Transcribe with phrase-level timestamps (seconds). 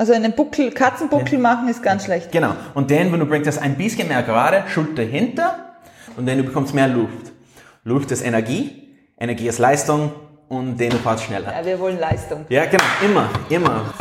[0.00, 2.32] Also einen Buckel, Katzenbuckel machen ist ganz schlecht.
[2.32, 2.56] Genau.
[2.72, 5.74] Und dann, wenn du bringst das ein bisschen mehr gerade, Schulter hinter
[6.16, 7.32] und dann du bekommst mehr Luft.
[7.84, 10.10] Luft ist Energie, Energie ist Leistung
[10.48, 11.52] und dann du fährst schneller.
[11.54, 12.46] Ja, wir wollen Leistung.
[12.48, 12.82] Ja, genau.
[13.04, 13.92] Immer, immer.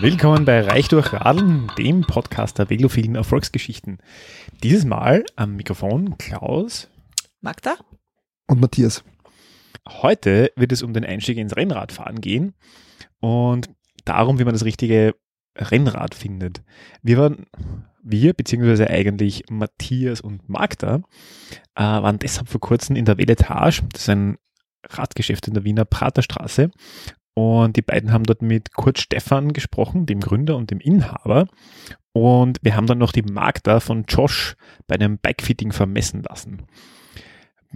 [0.00, 3.98] Willkommen bei Reich durch Radeln, dem Podcast der velophilen Erfolgsgeschichten.
[4.62, 6.88] Dieses Mal am Mikrofon Klaus
[7.40, 7.74] Magda?
[8.46, 9.02] Und Matthias.
[9.88, 12.54] Heute wird es um den Einstieg ins Rennradfahren gehen
[13.20, 13.70] und
[14.04, 15.14] darum, wie man das richtige
[15.56, 16.62] Rennrad findet.
[17.02, 17.46] Wir waren,
[18.02, 21.02] wir, beziehungsweise eigentlich Matthias und Magda,
[21.74, 24.36] äh, waren deshalb vor kurzem in der Veletage, das ist ein
[24.88, 26.70] Radgeschäft in der Wiener Praterstraße.
[27.34, 31.48] Und die beiden haben dort mit Kurt Stephan gesprochen, dem Gründer und dem Inhaber.
[32.12, 36.66] Und wir haben dann noch die Magda von Josh bei einem Bikefitting vermessen lassen.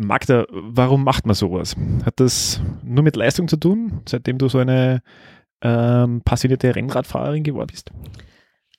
[0.01, 1.77] Magda, warum macht man sowas?
[2.05, 5.03] Hat das nur mit Leistung zu tun, seitdem du so eine
[5.61, 7.91] ähm, passionierte Rennradfahrerin geworden bist?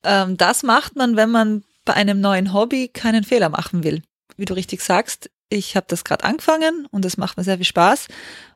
[0.04, 4.02] Ähm, das macht man, wenn man bei einem neuen Hobby keinen Fehler machen will.
[4.36, 7.66] Wie du richtig sagst, ich habe das gerade angefangen und es macht mir sehr viel
[7.66, 8.08] Spaß.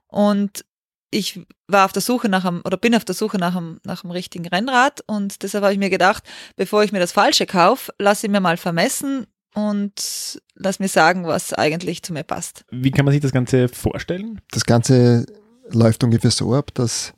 [0.08, 0.66] Und
[1.12, 4.04] ich war auf der Suche nach einem, oder bin auf der Suche nach einem, nach
[4.04, 6.24] einem richtigen Rennrad und deshalb habe ich mir gedacht,
[6.56, 11.26] bevor ich mir das Falsche kaufe, lasse ich mir mal vermessen und lass mir sagen,
[11.26, 12.66] was eigentlich zu mir passt.
[12.72, 14.42] Wie kann man sich das Ganze vorstellen?
[14.52, 15.26] Das Ganze
[15.70, 17.14] läuft ungefähr so ab, dass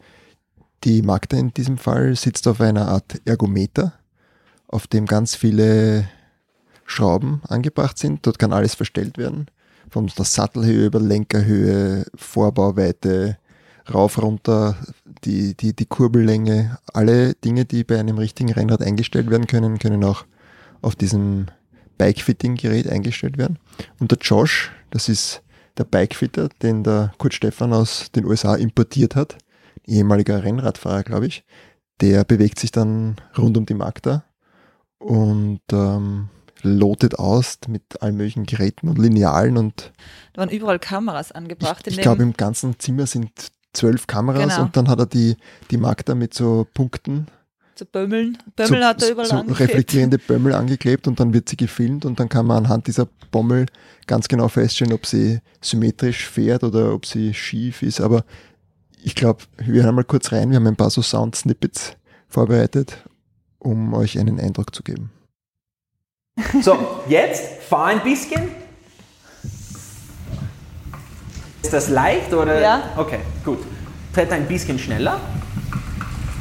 [0.84, 3.94] die Magda in diesem Fall sitzt auf einer Art Ergometer,
[4.68, 6.08] auf dem ganz viele
[6.86, 8.26] Schrauben angebracht sind.
[8.26, 9.48] Dort kann alles verstellt werden.
[9.90, 13.38] Von der Sattelhöhe über Lenkerhöhe, Vorbauweite,
[13.92, 14.78] rauf, runter,
[15.24, 16.78] die, die, die Kurbellänge.
[16.94, 20.26] Alle Dinge, die bei einem richtigen Rennrad eingestellt werden können, können auch
[20.82, 21.48] auf diesem
[21.98, 23.60] Bikefitting-Gerät eingestellt werden.
[24.00, 25.42] Und der Josh, das ist
[25.78, 29.38] der Bikefitter, den der Kurt Stefan aus den USA importiert hat,
[29.86, 31.44] ehemaliger Rennradfahrer, glaube ich,
[32.02, 34.24] der bewegt sich dann rund um die Magda
[35.00, 36.30] und ähm,
[36.64, 39.94] lotet aus mit allen möglichen Geräten und Linealen und
[40.34, 41.86] Da waren überall Kameras angebracht.
[41.88, 43.30] ich, ich glaube im ganzen Zimmer sind
[43.74, 44.64] zwölf Kameras Genau.
[44.64, 45.38] und dann hat er die,
[45.70, 47.28] die Magda mit so Punkten
[47.78, 48.38] zu Bömmeln.
[48.56, 49.70] Bömmel hat er überall so angeklebt.
[49.70, 53.68] reflektierende Bömmel angeklebt und dann wird sie gefilmt und dann kann man anhand dieser Bommel
[54.08, 58.02] ganz genau feststellen, ob sie symmetrisch fährt oder ob sie schief ist.
[58.02, 58.24] Aber
[59.04, 60.50] ich glaube, wir hören mal kurz rein.
[60.50, 61.94] Wir haben ein paar so Sound-Snippets
[62.28, 62.98] vorbereitet,
[63.60, 65.12] um euch einen Eindruck zu geben.
[66.62, 66.78] So,
[67.08, 68.50] jetzt fahr ein bisschen.
[71.64, 72.62] Ist das leicht oder?
[72.62, 72.94] Ja.
[72.96, 73.60] Okay, gut.
[74.14, 75.20] Tritt ein bisschen schneller.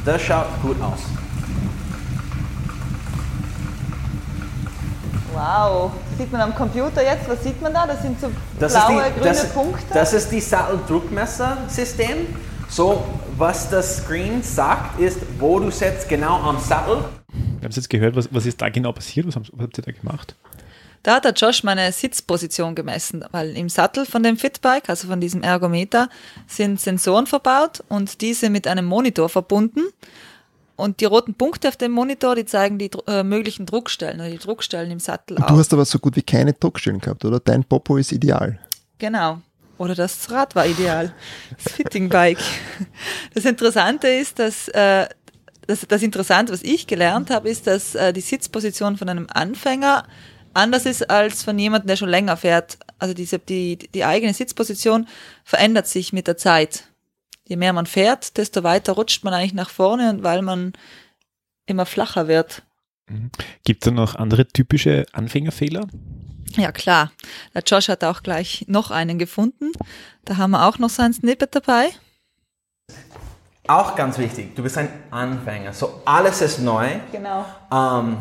[0.05, 0.99] Das schaut gut aus.
[5.37, 5.91] Wow.
[6.17, 7.85] Sieht man am Computer jetzt, was sieht man da?
[7.85, 9.93] Das sind so Das blaue, ist die, grüne das, Punkte.
[9.93, 12.35] Das ist die Satteldruckmesser-System.
[12.69, 13.03] So,
[13.37, 16.97] was das Screen sagt, ist, wo du setzt genau am Sattel.
[16.97, 19.27] Wir haben es jetzt gehört, was, was ist da genau passiert?
[19.27, 20.35] Was, haben, was habt ihr da gemacht?
[21.03, 25.21] Da hat der Josh meine Sitzposition gemessen, weil im Sattel von dem Fitbike, also von
[25.21, 26.09] diesem Ergometer,
[26.47, 29.81] sind Sensoren verbaut und diese mit einem Monitor verbunden.
[30.77, 34.37] Und die roten Punkte auf dem Monitor, die zeigen die äh, möglichen Druckstellen oder die
[34.37, 35.47] Druckstellen im Sattel auf.
[35.47, 37.39] du hast aber so gut wie keine Druckstellen gehabt, oder?
[37.39, 38.59] Dein Popo ist ideal.
[38.99, 39.41] Genau.
[39.79, 41.13] Oder das Rad war ideal.
[41.63, 42.39] Das Fitting-Bike.
[43.33, 45.07] Das Interessante ist, dass äh,
[45.67, 50.05] das, das Interessante, was ich gelernt habe, ist, dass äh, die Sitzposition von einem Anfänger
[50.53, 52.77] anders ist als von jemandem, der schon länger fährt.
[52.99, 55.07] Also diese, die, die eigene Sitzposition
[55.43, 56.85] verändert sich mit der Zeit.
[57.47, 60.73] Je mehr man fährt, desto weiter rutscht man eigentlich nach vorne und weil man
[61.65, 62.63] immer flacher wird.
[63.63, 65.87] Gibt es da noch andere typische Anfängerfehler?
[66.57, 67.11] Ja, klar.
[67.53, 69.71] Der Josh hat auch gleich noch einen gefunden.
[70.25, 71.89] Da haben wir auch noch so ein Snippet dabei.
[73.67, 75.73] Auch ganz wichtig, du bist ein Anfänger.
[75.73, 76.87] So, alles ist neu.
[77.11, 77.45] Genau.
[77.71, 78.17] Ähm,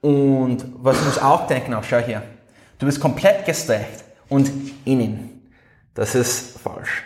[0.00, 2.22] und was du musst auch denken, auch schau hier,
[2.78, 4.50] du bist komplett gestreckt und
[4.84, 5.50] innen.
[5.94, 7.04] Das ist falsch.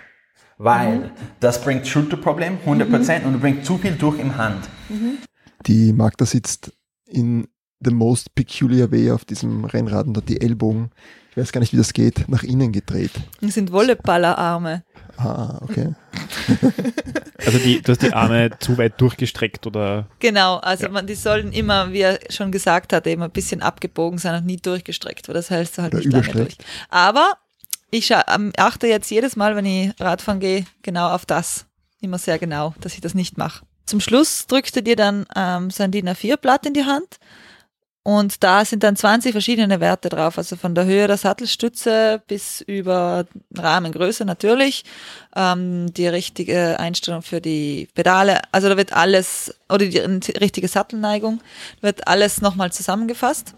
[0.59, 1.11] Weil
[1.41, 4.69] das bringt Schulterproblem, 100%, und du bringst zu viel durch im Hand.
[5.67, 6.73] Die Magda sitzt
[7.07, 7.49] in
[7.81, 10.91] the most peculiar way auf diesem Rennrad und hat die Ellbogen,
[11.33, 13.11] ich weiß gar nicht, wie das geht, nach innen gedreht.
[13.41, 14.85] Das sind Volleyballerarme.
[15.17, 15.95] Ah, okay.
[17.47, 20.93] Also die, du hast die Arme zu weit durchgestreckt oder Genau, also Ja.
[20.93, 24.47] man, die sollen immer, wie er schon gesagt hat, eben ein bisschen abgebogen sein und
[24.47, 26.57] nie durchgestreckt, weil das heißt halt Oder nicht lange durch.
[26.89, 27.35] Aber
[27.95, 31.67] ich ähm, achte jetzt jedes Mal, wenn ich Radfahren gehe, genau auf das.
[32.01, 33.65] Immer sehr genau, dass ich das nicht mache.
[33.87, 37.19] Zum Schluss drückt er dir dann ähm, sein DIN A4-Blatt in die Hand
[38.03, 42.61] Und da sind dann 20 verschiedene Werte drauf, also von der Höhe der Sattelstütze bis
[42.61, 43.27] über
[43.57, 44.85] Rahmengröße natürlich,
[45.37, 51.41] ähm, die richtige Einstellung für die Pedale, also da wird alles, oder die richtige Sattelneigung,
[51.81, 53.55] wird alles nochmal zusammengefasst.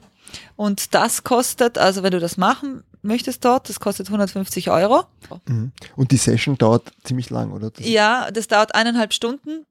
[0.57, 5.05] Und das kostet, also wenn du das machen möchtest dort, das kostet 150 Euro.
[5.47, 5.73] Mhm.
[5.97, 7.71] Und die Session dauert ziemlich lang, oder?
[7.71, 9.65] Das ja, das dauert eineinhalb Stunden,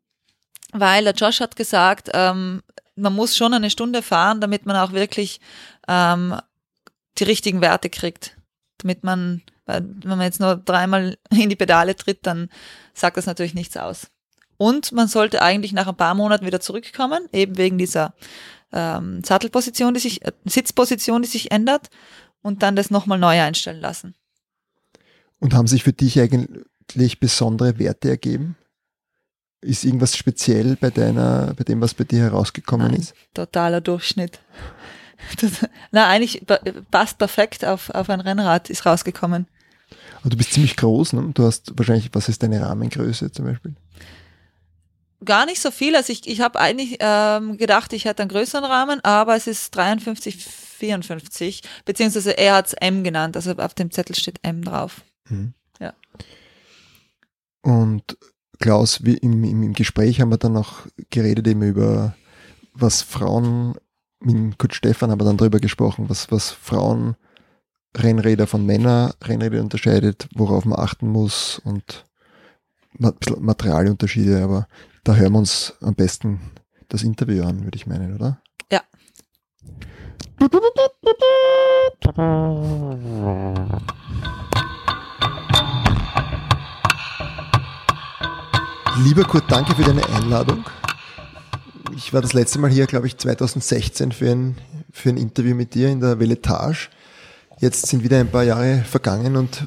[0.72, 2.62] weil der Josh hat gesagt, ähm,
[2.96, 5.40] man muss schon eine Stunde fahren, damit man auch wirklich
[5.88, 6.36] ähm,
[7.18, 8.38] die richtigen Werte kriegt.
[8.80, 12.50] Damit man, wenn man jetzt nur dreimal in die Pedale tritt, dann
[12.94, 14.08] sagt das natürlich nichts aus.
[14.58, 18.14] Und man sollte eigentlich nach ein paar Monaten wieder zurückkommen, eben wegen dieser
[18.72, 21.90] ähm, Sattelposition, die sich, äh, Sitzposition, die sich ändert
[22.46, 24.14] und dann das nochmal neu einstellen lassen.
[25.40, 28.56] Und haben sich für dich eigentlich besondere Werte ergeben?
[29.62, 33.16] Ist irgendwas speziell bei deiner, bei dem, was bei dir herausgekommen Nein, ist?
[33.34, 34.40] Totaler Durchschnitt.
[35.42, 36.46] Das, na, eigentlich
[36.92, 39.48] passt perfekt auf, auf ein Rennrad, ist rausgekommen.
[40.20, 41.32] Aber du bist ziemlich groß, ne?
[41.34, 43.74] Du hast wahrscheinlich, was ist deine Rahmengröße zum Beispiel?
[45.24, 45.96] Gar nicht so viel.
[45.96, 49.76] Also ich, ich habe eigentlich ähm, gedacht, ich hätte einen größeren Rahmen, aber es ist
[49.76, 50.46] 53,
[50.76, 55.02] 54, beziehungsweise er hat es M genannt, also auf dem Zettel steht M drauf.
[55.30, 55.54] Mhm.
[55.80, 55.94] Ja.
[57.62, 58.18] Und
[58.60, 62.16] Klaus, wie im, im, Gespräch haben wir dann noch geredet eben über,
[62.74, 63.76] was Frauen,
[64.20, 67.16] mit Kurt Stefan haben wir dann darüber gesprochen, was, was Frauen
[67.96, 72.06] Rennräder von Männer Rennräder unterscheidet, worauf man achten muss und
[73.00, 74.68] ein bisschen Materialunterschiede, aber
[75.04, 76.40] da hören wir uns am besten
[76.90, 78.42] das Interview an, würde ich meinen, oder?
[78.72, 78.82] Ja.
[89.04, 90.66] Lieber Kurt, danke für deine Einladung.
[91.96, 94.58] Ich war das letzte Mal hier, glaube ich, 2016 für ein,
[94.92, 96.90] für ein Interview mit dir in der Veletage.
[97.60, 99.66] Jetzt sind wieder ein paar Jahre vergangen und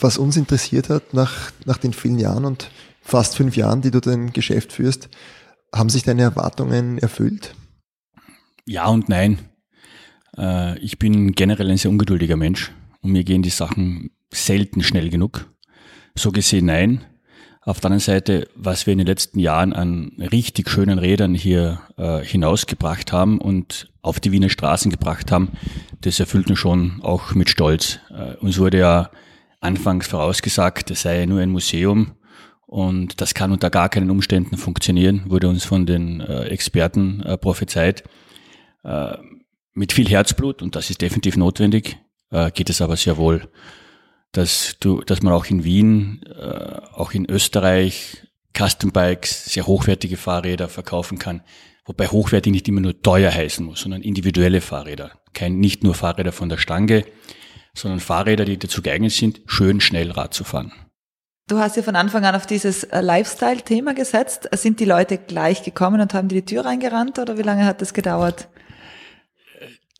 [0.00, 2.70] was uns interessiert hat nach, nach den vielen Jahren und
[3.00, 5.08] fast fünf Jahren, die du dein Geschäft führst,
[5.74, 7.54] haben sich deine Erwartungen erfüllt?
[8.64, 9.38] Ja und nein.
[10.38, 15.10] Äh, ich bin generell ein sehr ungeduldiger Mensch und mir gehen die Sachen selten schnell
[15.10, 15.50] genug.
[16.14, 17.04] So gesehen nein.
[17.62, 21.82] Auf der anderen Seite, was wir in den letzten Jahren an richtig schönen Rädern hier
[21.98, 25.50] äh, hinausgebracht haben und auf die Wiener Straßen gebracht haben,
[26.00, 27.98] das erfüllt uns schon auch mit Stolz.
[28.10, 29.10] Äh, uns wurde ja
[29.60, 32.12] anfangs vorausgesagt, es sei nur ein Museum
[32.66, 37.36] und das kann unter gar keinen Umständen funktionieren, wurde uns von den äh, Experten äh,
[37.36, 38.04] prophezeit.
[39.78, 41.98] Mit viel Herzblut, und das ist definitiv notwendig,
[42.32, 43.48] äh, geht es aber sehr wohl,
[44.32, 48.26] dass, du, dass man auch in Wien, äh, auch in Österreich
[48.58, 51.42] Custom Bikes, sehr hochwertige Fahrräder verkaufen kann.
[51.84, 55.12] Wobei hochwertig nicht immer nur teuer heißen muss, sondern individuelle Fahrräder.
[55.32, 57.04] Kein, nicht nur Fahrräder von der Stange,
[57.72, 60.72] sondern Fahrräder, die dazu geeignet sind, schön schnell Rad zu fahren.
[61.46, 64.48] Du hast ja von Anfang an auf dieses äh, Lifestyle-Thema gesetzt.
[64.54, 67.80] Sind die Leute gleich gekommen und haben dir die Tür reingerannt oder wie lange hat
[67.80, 68.48] das gedauert?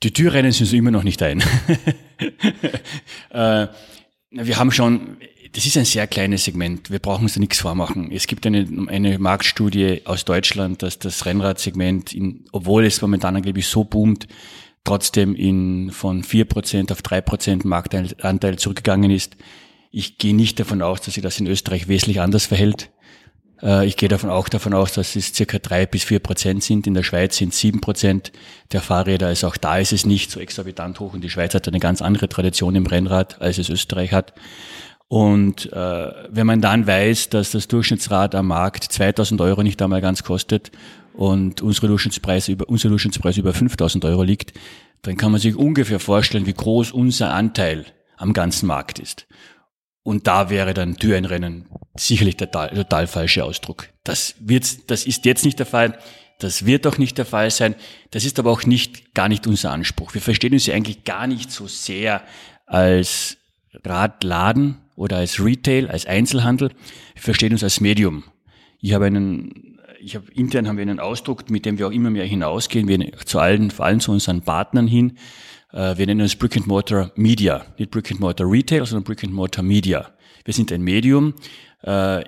[0.03, 1.43] Die Tür rennen sie uns immer noch nicht ein.
[3.31, 3.69] Äh,
[4.31, 5.19] wir haben schon,
[5.53, 6.91] das ist ein sehr kleines Segment.
[6.91, 8.11] Wir brauchen uns da nichts vormachen.
[8.11, 13.69] Es gibt eine, eine Marktstudie aus Deutschland, dass das Rennradsegment, in, obwohl es momentan angeblich
[13.69, 14.27] so boomt,
[14.83, 19.37] trotzdem in, von vier Prozent auf drei Prozent Marktanteil zurückgegangen ist.
[19.91, 22.91] Ich gehe nicht davon aus, dass sich das in Österreich wesentlich anders verhält.
[23.63, 26.87] Äh, ich gehe davon auch davon aus, dass es circa drei bis vier Prozent sind.
[26.87, 28.33] In der Schweiz sind sieben Prozent
[28.73, 29.29] der Fahrräder.
[29.29, 31.15] Also auch da ist es nicht so exorbitant hoch.
[31.15, 34.35] Und die Schweiz hat eine ganz andere Tradition im Rennrad, als es Österreich hat.
[35.09, 40.03] Und äh, wenn man dann weiß, dass das Durchschnittsrad am Markt 2000 Euro nicht einmal
[40.03, 40.71] ganz kostet
[41.15, 44.53] und unsere Durchschnittspreis über, unser Durchschnittspreis über 5000 Euro liegt,
[45.03, 47.87] dann kann man sich ungefähr vorstellen, wie groß unser Anteil
[48.19, 49.27] am ganzen Markt ist.
[50.09, 53.91] Und da wäre dann Türenrennen sicherlich der total, total falsche Ausdruck.
[54.05, 55.99] Das wird, das ist jetzt nicht der Fall.
[56.39, 57.75] Das wird auch nicht der Fall sein.
[58.11, 60.15] Das ist aber auch nicht, gar nicht unser Anspruch.
[60.15, 62.23] Wir verstehen uns ja eigentlich gar nicht so sehr
[62.65, 63.37] als
[63.85, 66.71] Radladen oder als Retail, als Einzelhandel.
[67.13, 68.25] Wir verstehen uns als Medium.
[68.81, 72.09] Ich habe einen, ich habe intern haben wir einen Ausdruck, mit dem wir auch immer
[72.09, 75.19] mehr hinausgehen, wir zu allen, vor allem zu unseren Partnern hin,
[75.71, 79.33] wir nennen es Brick and Mortar Media, nicht Brick and Mortar Retail, sondern Brick and
[79.33, 80.13] Mortar Media.
[80.45, 81.35] Wir sind ein Medium.
[81.83, 82.25] Äh,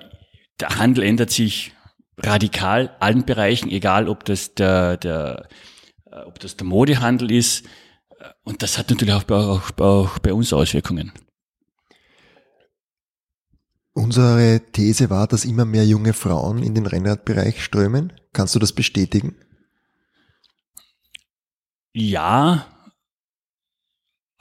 [0.59, 1.73] der Handel ändert sich
[2.17, 5.47] radikal, allen Bereichen, egal ob das der, der,
[6.05, 7.65] äh, ob das der Modehandel ist.
[8.43, 11.11] Und das hat natürlich auch, auch, auch bei uns Auswirkungen.
[13.93, 18.13] Unsere These war, dass immer mehr junge Frauen in den Rennradbereich strömen.
[18.31, 19.35] Kannst du das bestätigen?
[21.93, 22.67] Ja,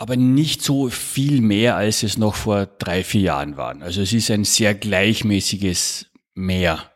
[0.00, 3.82] aber nicht so viel mehr, als es noch vor drei, vier Jahren waren.
[3.82, 6.90] Also es ist ein sehr gleichmäßiges Mehr.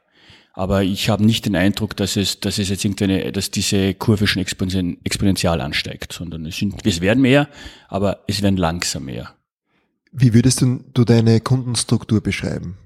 [0.55, 4.27] Aber ich habe nicht den Eindruck, dass es, dass es jetzt irgendeine, dass diese Kurve
[4.27, 7.51] schon exponentiell ansteigt, sondern es, sind, es werden mehr,
[7.89, 9.35] aber es werden langsam mehr.
[10.11, 12.79] Wie würdest du, du deine Kundenstruktur beschreiben?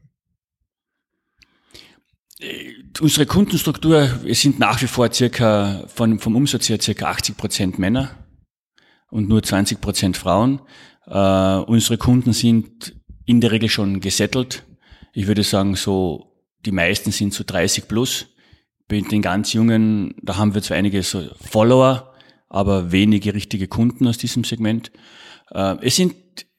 [2.41, 7.37] Äh, unsere Kundenstruktur, es sind nach wie vor circa, von, vom Umsatz her circa 80
[7.37, 8.17] Prozent Männer
[9.11, 10.61] und nur 20 Prozent Frauen.
[11.07, 14.65] Uh, unsere Kunden sind in der Regel schon gesettelt.
[15.15, 16.35] Ich würde sagen, so,
[16.67, 18.27] die meisten sind so 30 plus.
[18.89, 22.13] Bei den ganz Jungen, da haben wir zwar einige so Follower,
[22.49, 24.91] aber wenige richtige Kunden aus diesem Segment.
[25.51, 26.15] Uh, es sind,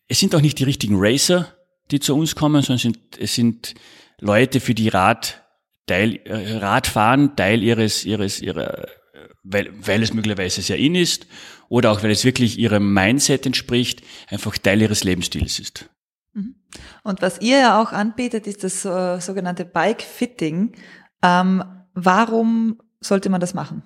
[0.08, 1.54] es sind auch nicht die richtigen Racer,
[1.92, 3.76] die zu uns kommen, sondern es sind, es sind
[4.20, 5.44] Leute, für die Rad
[5.86, 8.88] Teil, äh, Radfahren Teil ihres, ihres, ihrer,
[9.44, 11.28] weil, weil es möglicherweise sehr in ist
[11.70, 15.90] oder auch weil es wirklich ihrem Mindset entspricht, einfach Teil ihres Lebensstils ist.
[16.34, 16.56] Mhm.
[17.04, 20.74] Und was ihr ja auch anbietet, ist das äh, sogenannte Bike Fitting.
[21.22, 23.84] Ähm, warum sollte man das machen?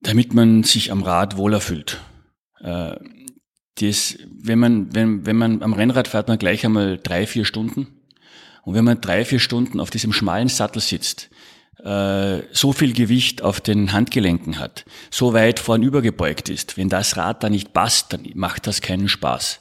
[0.00, 2.00] Damit man sich am Rad wohler fühlt.
[2.60, 2.96] Äh,
[3.80, 7.88] das, wenn man, wenn, wenn man am Rennrad fährt man gleich einmal drei, vier Stunden.
[8.62, 11.30] Und wenn man drei, vier Stunden auf diesem schmalen Sattel sitzt,
[11.84, 17.42] äh, so viel Gewicht auf den Handgelenken hat, so weit vornübergebeugt ist, wenn das Rad
[17.42, 19.60] da nicht passt, dann macht das keinen Spaß.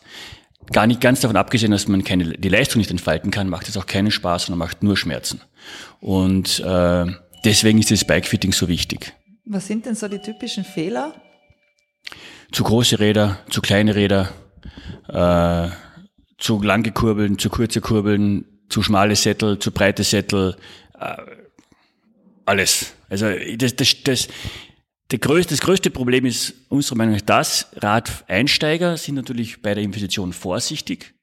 [0.72, 3.78] Gar nicht ganz davon abgesehen, dass man keine, die Leistung nicht entfalten kann, macht es
[3.78, 5.42] auch keinen Spaß, sondern macht nur Schmerzen.
[6.00, 7.06] Und äh,
[7.44, 9.14] deswegen ist das Bikefitting so wichtig.
[9.46, 11.14] Was sind denn so die typischen Fehler?
[12.52, 14.32] Zu große Räder, zu kleine Räder,
[15.08, 15.70] äh,
[16.38, 20.56] zu lange Kurbeln, zu kurze Kurbeln, zu schmale Sättel, zu breite Sättel,
[21.00, 21.16] äh,
[22.46, 22.94] alles.
[23.10, 24.28] Also das, das, das,
[25.12, 29.84] der größte, das größte Problem ist unserer Meinung nach das, Radeinsteiger sind natürlich bei der
[29.84, 31.14] Investition vorsichtig,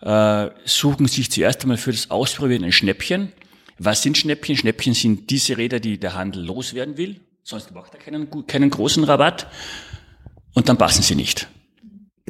[0.00, 3.32] äh, suchen sich zuerst einmal für das Ausprobieren ein Schnäppchen.
[3.78, 4.56] Was sind Schnäppchen?
[4.56, 9.04] Schnäppchen sind diese Räder, die der Handel loswerden will, sonst macht er keinen, keinen großen
[9.04, 9.46] Rabatt
[10.54, 11.48] und dann passen sie nicht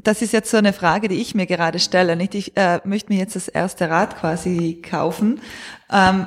[0.02, 2.16] das ist jetzt so eine Frage, die ich mir gerade stelle.
[2.32, 5.40] Ich äh, möchte mir jetzt das erste Rad quasi kaufen,
[5.90, 6.26] ähm,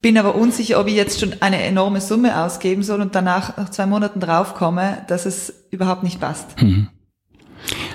[0.00, 3.70] bin aber unsicher, ob ich jetzt schon eine enorme Summe ausgeben soll und danach nach
[3.70, 6.60] zwei Monaten draufkomme, dass es überhaupt nicht passt.
[6.60, 6.88] Mhm.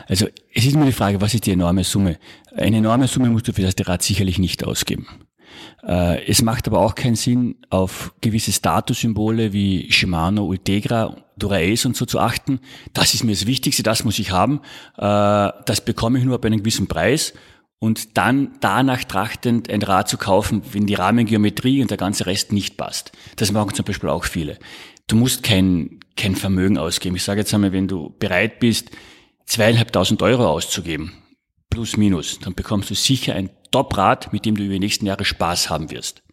[0.08, 2.18] Also es ist immer die Frage, was ist die enorme Summe?
[2.56, 5.08] Eine enorme Summe musst du für das Rad sicherlich nicht ausgeben.
[5.84, 11.86] Äh, es macht aber auch keinen Sinn, auf gewisse Statussymbole wie Shimano, Ultegra Dura Ace
[11.86, 12.60] und so zu achten.
[12.94, 14.62] Das ist mir das Wichtigste, das muss ich haben.
[14.98, 17.34] Äh, das bekomme ich nur ab einem gewissen Preis.
[17.80, 22.52] Und dann danach trachtend ein Rad zu kaufen, wenn die Rahmengeometrie und der ganze Rest
[22.52, 23.12] nicht passt.
[23.36, 24.58] Das machen zum Beispiel auch viele.
[25.08, 27.16] Du musst kein, kein Vermögen ausgeben.
[27.16, 28.92] Ich sage jetzt einmal, wenn du bereit bist,
[29.46, 31.14] zweieinhalbtausend Euro auszugeben,
[31.70, 35.26] plus minus, dann bekommst du sicher ein Top-Rad, mit dem du über die nächsten Jahre
[35.26, 36.24] Spaß haben wirst.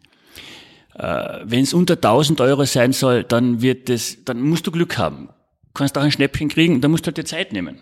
[0.94, 4.98] Äh, Wenn es unter 1000 Euro sein soll, dann wird es, dann musst du Glück
[4.98, 5.26] haben.
[5.26, 7.80] Du kannst auch ein Schnäppchen kriegen, dann musst du halt dir Zeit nehmen.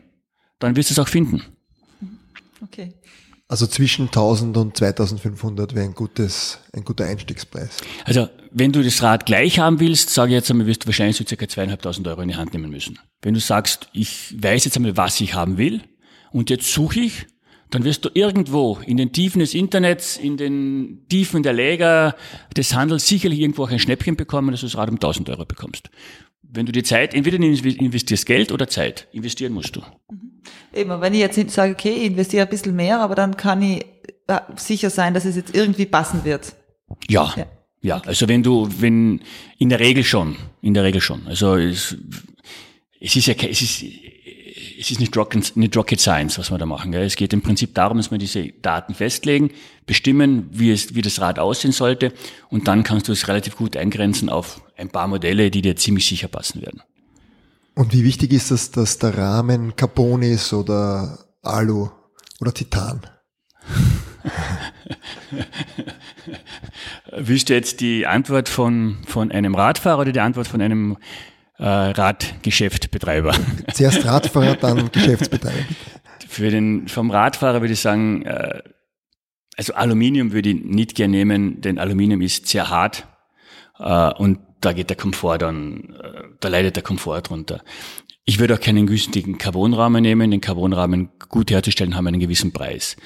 [0.58, 1.42] Dann wirst du es auch finden.
[2.62, 2.94] Okay.
[3.50, 7.78] Also zwischen 1000 und 2500 wäre ein gutes, ein guter Einstiegspreis.
[8.04, 11.16] Also, wenn du das Rad gleich haben willst, sage ich jetzt einmal, wirst du wahrscheinlich
[11.16, 13.00] so circa zweieinhalbtausend Euro in die Hand nehmen müssen.
[13.22, 15.82] Wenn du sagst, ich weiß jetzt einmal, was ich haben will,
[16.30, 17.26] und jetzt suche ich,
[17.70, 22.14] dann wirst du irgendwo in den Tiefen des Internets, in den Tiefen der Läger
[22.56, 25.44] des Handels sicherlich irgendwo auch ein Schnäppchen bekommen, dass du das Rad um 1000 Euro
[25.44, 25.90] bekommst.
[26.42, 29.80] Wenn du die Zeit, entweder investierst Geld oder Zeit, investieren musst du.
[29.80, 30.29] Mhm.
[30.72, 33.84] Eben, wenn ich jetzt sage, okay, ich investiere ein bisschen mehr, aber dann kann ich
[34.26, 36.54] äh, sicher sein, dass es jetzt irgendwie passen wird.
[37.08, 37.32] Ja.
[37.36, 37.46] Ja,
[37.82, 37.96] ja.
[37.96, 38.08] Okay.
[38.08, 39.20] also wenn du, wenn,
[39.58, 41.26] in der Regel schon, in der Regel schon.
[41.26, 41.96] Also es,
[43.00, 43.84] es ist ja, es ist,
[44.78, 46.92] es ist nicht Rocket, nicht Rocket Science, was wir da machen.
[46.92, 47.02] Gell?
[47.02, 49.50] Es geht im Prinzip darum, dass wir diese Daten festlegen,
[49.86, 52.12] bestimmen, wie, es, wie das Rad aussehen sollte
[52.48, 56.06] und dann kannst du es relativ gut eingrenzen auf ein paar Modelle, die dir ziemlich
[56.06, 56.82] sicher passen werden.
[57.74, 61.88] Und wie wichtig ist es, dass der Rahmen Carbon ist oder Alu
[62.40, 63.00] oder Titan?
[67.12, 70.96] Du jetzt die Antwort von, von einem Radfahrer oder die Antwort von einem
[71.58, 73.34] äh, Radgeschäftbetreiber.
[73.74, 75.64] Zuerst Radfahrer, dann Geschäftsbetreiber.
[76.28, 78.62] Für den, vom Radfahrer würde ich sagen, äh,
[79.56, 83.06] also Aluminium würde ich nicht gerne nehmen, denn Aluminium ist sehr hart
[83.78, 87.62] äh, und da geht der Komfort dann, äh, da leidet der Komfort drunter.
[88.24, 90.30] Ich würde auch keinen günstigen Carbonrahmen nehmen.
[90.30, 92.96] Den Carbonrahmen gut herzustellen haben einen gewissen Preis.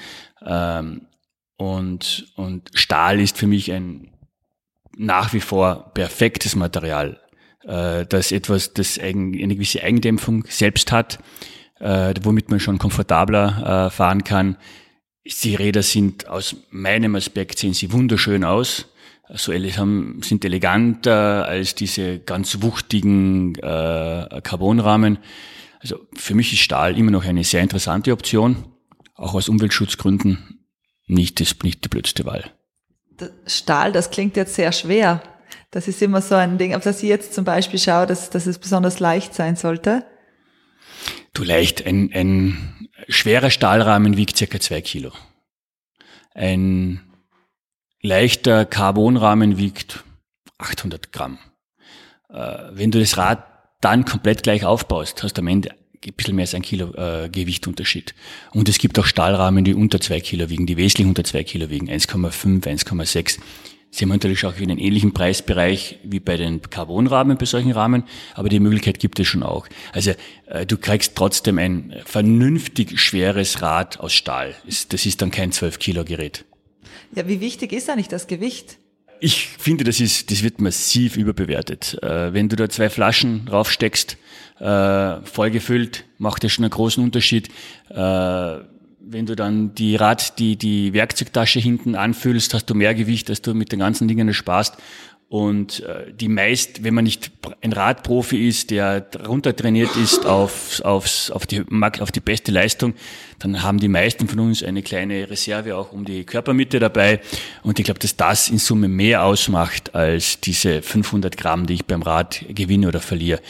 [0.45, 1.07] Ähm,
[1.57, 4.11] und, und Stahl ist für mich ein
[4.97, 7.19] nach wie vor perfektes Material
[7.63, 11.19] äh, dass etwas, das eine gewisse Eigendämpfung selbst hat,
[11.79, 14.57] äh, womit man schon komfortabler fahren kann.
[15.25, 18.85] Die Räder sind aus meinem Aspekt sehen sie wunderschön aus.
[19.33, 25.17] So haben, sind eleganter als diese ganz wuchtigen äh, Carbonrahmen.
[25.79, 28.65] Also für mich ist Stahl immer noch eine sehr interessante Option,
[29.15, 30.55] auch aus Umweltschutzgründen
[31.07, 32.51] nicht, das, nicht die blödste Wahl.
[33.45, 35.21] Stahl, das klingt jetzt sehr schwer.
[35.71, 38.45] Das ist immer so ein Ding, auf das ich jetzt zum Beispiel schaue, dass, dass
[38.45, 40.05] es besonders leicht sein sollte.
[41.33, 45.11] Du leicht, ein, ein schwerer Stahlrahmen wiegt circa zwei Kilo.
[46.33, 47.01] Ein
[48.05, 50.03] leichter Carbonrahmen wiegt
[50.57, 51.39] 800 Gramm.
[52.29, 53.43] Äh, wenn du das Rad
[53.81, 57.29] dann komplett gleich aufbaust, hast du am Ende ein bisschen mehr als ein Kilo äh,
[57.29, 58.13] Gewichtunterschied.
[58.51, 61.69] Und es gibt auch Stahlrahmen, die unter zwei Kilo wiegen, die wesentlich unter zwei Kilo
[61.69, 63.39] wiegen, 1,5, 1,6.
[63.91, 68.49] Sie haben natürlich auch einen ähnlichen Preisbereich wie bei den Carbonrahmen, bei solchen Rahmen, aber
[68.49, 69.67] die Möglichkeit gibt es schon auch.
[69.93, 70.11] Also
[70.47, 74.53] äh, du kriegst trotzdem ein vernünftig schweres Rad aus Stahl.
[74.89, 76.45] Das ist dann kein 12 Kilo Gerät.
[77.15, 78.77] Ja, wie wichtig ist eigentlich das Gewicht?
[79.19, 81.97] Ich finde, das ist, das wird massiv überbewertet.
[82.03, 84.17] Äh, wenn du da zwei Flaschen draufsteckst,
[84.59, 87.49] äh, vollgefüllt, macht das schon einen großen Unterschied.
[87.89, 87.95] Äh,
[89.07, 93.41] wenn du dann die Rad, die, die Werkzeugtasche hinten anfüllst, hast du mehr Gewicht, als
[93.41, 94.77] du mit den ganzen Dingen sparst.
[95.27, 100.81] Und äh, die meist, wenn man nicht ein Radprofi ist, der runter trainiert ist auf,
[100.83, 101.63] aufs, auf, die,
[101.99, 102.93] auf die beste Leistung,
[103.39, 107.21] dann haben die meisten von uns eine kleine Reserve auch um die Körpermitte dabei.
[107.63, 111.85] Und ich glaube, dass das in Summe mehr ausmacht als diese 500 Gramm, die ich
[111.85, 113.41] beim Rad gewinne oder verliere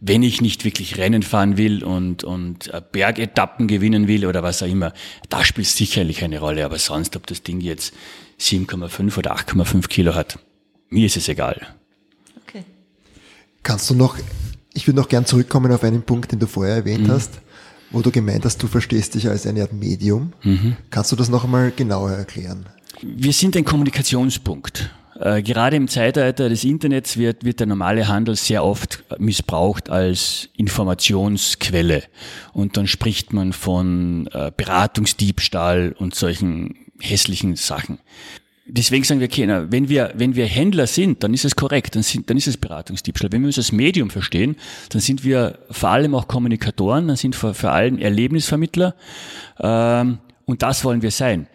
[0.00, 4.62] wenn ich nicht wirklich Rennen fahren will und, und äh, Bergetappen gewinnen will oder was
[4.62, 4.92] auch immer,
[5.28, 6.64] da spielt sicherlich eine Rolle.
[6.64, 7.92] Aber sonst, ob das Ding jetzt
[8.38, 10.38] 7,5 oder 8,5 Kilo hat,
[10.90, 11.66] mir ist es egal.
[12.42, 12.64] Okay.
[13.62, 14.16] Kannst du noch,
[14.72, 17.12] ich würde noch gern zurückkommen auf einen Punkt, den du vorher erwähnt mhm.
[17.12, 17.40] hast,
[17.90, 20.32] wo du gemeint hast, du verstehst dich als eine Art Medium.
[20.42, 20.76] Mhm.
[20.90, 22.66] Kannst du das noch einmal genauer erklären?
[23.02, 24.90] Wir sind ein Kommunikationspunkt.
[25.20, 30.48] Äh, gerade im Zeitalter des Internets wird, wird der normale Handel sehr oft missbraucht als
[30.56, 32.04] Informationsquelle.
[32.52, 37.98] Und dann spricht man von äh, Beratungsdiebstahl und solchen hässlichen Sachen.
[38.70, 42.02] Deswegen sagen wir, okay, wenn wir, wenn wir Händler sind, dann ist es korrekt, dann,
[42.02, 43.32] sind, dann ist es Beratungsdiebstahl.
[43.32, 44.56] Wenn wir uns als Medium verstehen,
[44.90, 48.94] dann sind wir vor allem auch Kommunikatoren, dann sind wir vor allem Erlebnisvermittler,
[49.58, 51.46] ähm, und das wollen wir sein.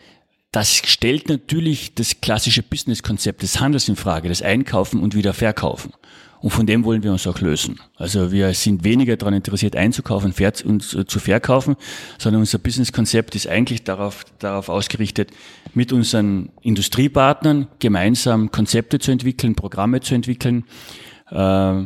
[0.52, 5.94] Das stellt natürlich das klassische Businesskonzept des Handels in Frage, das Einkaufen und wieder Verkaufen.
[6.44, 7.80] Und von dem wollen wir uns auch lösen.
[7.96, 10.34] Also wir sind weniger daran interessiert, einzukaufen
[10.66, 11.78] und zu verkaufen,
[12.20, 15.32] sondern unser Businesskonzept ist eigentlich darauf, darauf ausgerichtet,
[15.74, 20.66] mit unseren Industriepartnern gemeinsam Konzepte zu entwickeln, Programme zu entwickeln,
[21.32, 21.86] äh,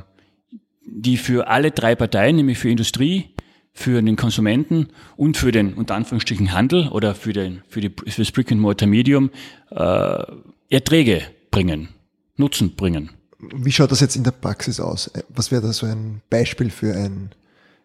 [0.88, 3.36] die für alle drei Parteien, nämlich für Industrie,
[3.74, 8.22] für den Konsumenten und für den unter Anführungsstrichen Handel oder für, den, für, die, für
[8.24, 9.30] das Brick and Mortar Medium
[9.70, 10.24] äh,
[10.72, 11.90] Erträge bringen,
[12.38, 13.12] Nutzen bringen.
[13.40, 15.12] Wie schaut das jetzt in der Praxis aus?
[15.30, 17.32] Was wäre da so ein Beispiel für ein,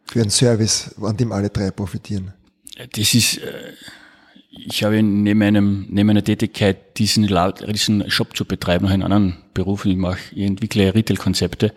[0.04, 2.32] für ein Service, an dem alle drei profitieren?
[2.94, 3.72] Das ist, äh,
[4.50, 7.28] ich habe neben, einem, neben meiner Tätigkeit, diesen,
[7.68, 9.84] diesen Shop zu betreiben, noch einen anderen Beruf.
[9.84, 11.72] Ich mache, ich entwickle Retail-Konzepte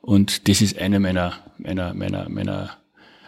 [0.00, 2.70] und das ist eine meiner, meiner, meiner, meiner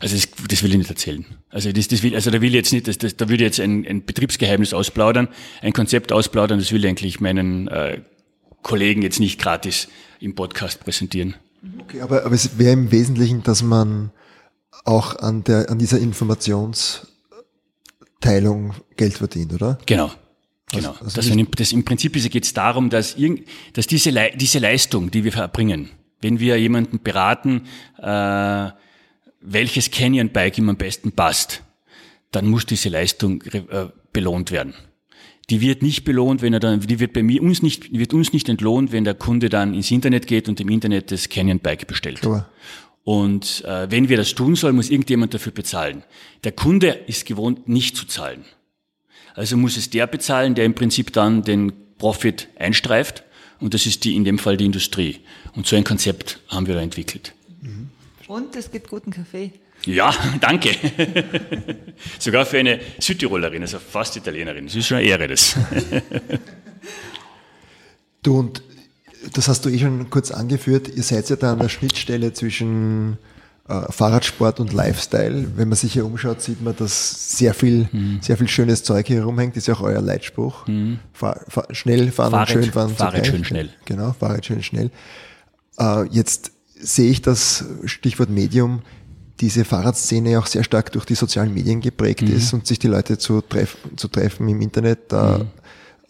[0.00, 1.24] also das, das will ich nicht erzählen.
[1.50, 3.60] Also das, das will, also da will ich jetzt nicht, das, das, da würde jetzt
[3.60, 5.28] ein, ein Betriebsgeheimnis ausplaudern,
[5.60, 8.00] ein Konzept ausplaudern, das will ich eigentlich meinen äh,
[8.62, 9.88] Kollegen jetzt nicht gratis
[10.20, 11.34] im Podcast präsentieren.
[11.80, 14.10] Okay, aber, aber es wäre im Wesentlichen, dass man
[14.84, 19.78] auch an der, an dieser Informationsteilung Geld verdient, oder?
[19.86, 20.10] Genau.
[20.72, 20.90] Genau.
[20.90, 25.10] Also, also das, das, Im Prinzip geht es darum, dass, irgend, dass diese, diese Leistung,
[25.10, 25.90] die wir erbringen,
[26.22, 27.66] wenn wir jemanden beraten,
[27.98, 28.70] äh,
[29.40, 31.62] welches Canyon-Bike ihm am besten passt,
[32.30, 34.74] dann muss diese Leistung äh, belohnt werden.
[35.52, 38.32] Die wird nicht belohnt, wenn er dann, die wird bei mir uns nicht, wird uns
[38.32, 41.86] nicht entlohnt, wenn der Kunde dann ins Internet geht und im Internet das Canyon Bike
[41.86, 42.22] bestellt.
[42.22, 42.48] Klar.
[43.04, 46.04] Und äh, wenn wir das tun sollen, muss irgendjemand dafür bezahlen.
[46.44, 48.46] Der Kunde ist gewohnt, nicht zu zahlen.
[49.34, 53.22] Also muss es der bezahlen, der im Prinzip dann den Profit einstreift.
[53.60, 55.18] Und das ist die, in dem Fall die Industrie.
[55.54, 57.34] Und so ein Konzept haben wir da entwickelt.
[58.26, 59.52] Und es gibt guten Kaffee.
[59.86, 60.70] Ja, danke.
[62.18, 64.66] Sogar für eine Südtirolerin, also fast Italienerin.
[64.66, 65.56] Das ist schon eine Ehre, das.
[68.22, 68.62] du und
[69.34, 73.18] das hast du eh schon kurz angeführt, ihr seid ja da an der Schnittstelle zwischen
[73.68, 75.46] äh, Fahrradsport und Lifestyle.
[75.56, 78.18] Wenn man sich hier umschaut, sieht man, dass sehr viel, mhm.
[78.20, 79.54] sehr viel schönes Zeug hier rumhängt.
[79.54, 80.66] Das ist ja auch euer Leitspruch.
[80.66, 80.98] Mhm.
[81.12, 82.96] Fahr, fahr, schnell fahren Fahrrad, und schön fahren.
[82.96, 83.70] Fahrrad schön schnell.
[83.84, 84.90] Genau, Fahrrad schön schnell.
[85.78, 88.82] Äh, jetzt sehe ich das Stichwort Medium,
[89.40, 92.36] diese Fahrradszene auch sehr stark durch die sozialen Medien geprägt mhm.
[92.36, 95.48] ist und sich die Leute zu, treff, zu treffen im Internet, da, mhm.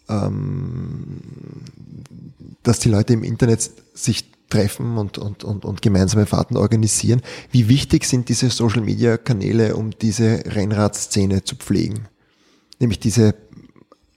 [0.09, 1.21] ähm,
[2.63, 7.23] dass die Leute im Internet sich treffen und, und, und, und gemeinsame Fahrten organisieren.
[7.51, 12.07] Wie wichtig sind diese Social-Media-Kanäle, um diese Rennradszene zu pflegen?
[12.79, 13.35] Nämlich diese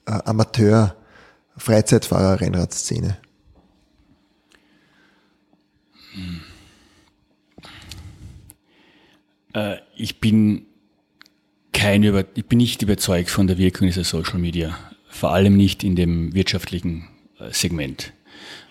[0.04, 3.16] äh, Amateur-Freizeitfahrer-Rennradszene.
[6.12, 6.40] Hm.
[9.56, 10.66] Äh, ich bin
[11.72, 14.78] kein über, ich bin nicht überzeugt von der Wirkung dieser Social Media.
[15.08, 17.08] Vor allem nicht in dem wirtschaftlichen
[17.40, 18.12] äh, Segment.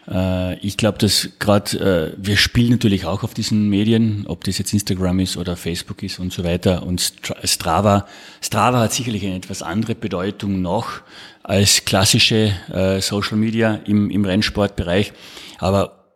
[0.07, 4.59] Äh, ich glaube, dass gerade äh, wir spielen natürlich auch auf diesen Medien, ob das
[4.59, 6.83] jetzt Instagram ist oder Facebook ist und so weiter.
[6.83, 8.07] Und Strava,
[8.41, 11.01] Strava hat sicherlich eine etwas andere Bedeutung noch
[11.41, 15.13] als klassische äh, Social Media im, im Rennsportbereich.
[15.57, 16.13] Aber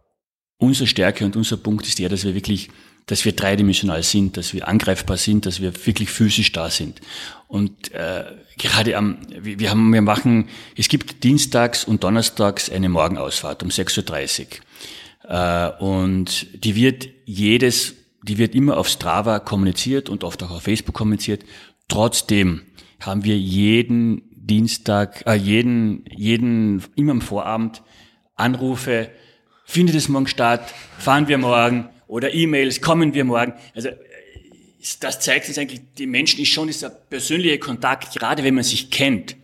[0.58, 2.69] unsere Stärke und unser Punkt ist der, dass wir wirklich
[3.09, 7.01] dass wir dreidimensional sind, dass wir angreifbar sind, dass wir wirklich physisch da sind.
[7.47, 8.23] Und äh,
[8.59, 14.45] gerade am, wir haben, wir machen, es gibt dienstags und donnerstags eine Morgenausfahrt um 6.30
[15.25, 15.35] Uhr.
[15.35, 20.61] Äh, und die wird jedes, die wird immer auf Strava kommuniziert und oft auch auf
[20.61, 21.43] Facebook kommuniziert.
[21.87, 22.61] Trotzdem
[22.99, 27.81] haben wir jeden Dienstag, äh, jeden, jeden, immer am Vorabend
[28.35, 29.09] Anrufe,
[29.65, 33.53] findet es morgen statt, fahren wir morgen, oder E-Mails, kommen wir morgen.
[33.75, 33.89] Also
[34.99, 38.89] das zeigt uns eigentlich, die Menschen ist schon dieser persönliche Kontakt, gerade wenn man sich
[38.89, 39.35] kennt,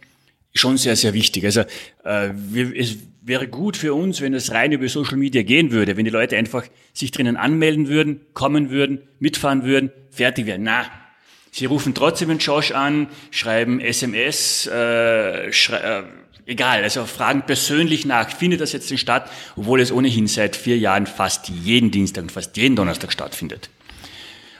[0.53, 1.45] schon sehr, sehr wichtig.
[1.45, 1.61] Also
[2.03, 2.31] äh,
[2.75, 6.11] es wäre gut für uns, wenn es rein über Social Media gehen würde, wenn die
[6.11, 10.63] Leute einfach sich drinnen anmelden würden, kommen würden, mitfahren würden, fertig wären.
[10.63, 10.89] Na,
[11.51, 16.03] sie rufen trotzdem den Josh an, schreiben SMS, äh, schrei äh,
[16.45, 20.77] egal, also fragen persönlich nach, findet das jetzt denn statt, obwohl es ohnehin seit vier
[20.77, 23.69] Jahren fast jeden Dienstag und fast jeden Donnerstag stattfindet.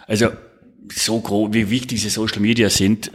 [0.08, 0.32] Also
[0.91, 3.12] so groß, wie wichtig diese Social Media sind.